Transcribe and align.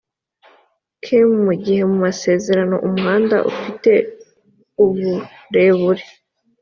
km 1.05 1.29
mu 1.45 1.53
gihe 1.63 1.81
mu 1.89 1.97
masezerano 2.05 2.75
umuhanda 2.87 3.35
ufite 3.51 3.91
uburebure 4.83 6.05